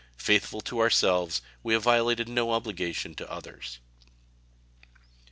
[0.17, 3.77] Faithful to ourselves, we have violated no obligation to others.